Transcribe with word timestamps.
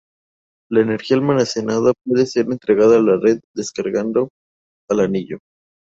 La 0.71 0.81
energía 0.81 1.17
almacenada 1.17 1.93
puede 2.03 2.25
ser 2.25 2.47
entregada 2.47 2.97
a 2.97 3.03
la 3.03 3.17
red 3.17 3.39
descargando 3.53 4.29
al 4.89 5.01
anillo. 5.01 5.37